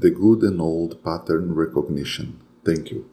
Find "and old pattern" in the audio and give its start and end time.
0.42-1.54